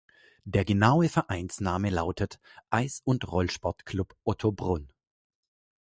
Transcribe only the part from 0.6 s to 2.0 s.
genaue Vereinsname